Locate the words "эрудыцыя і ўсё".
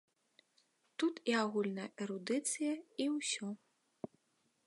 2.05-3.47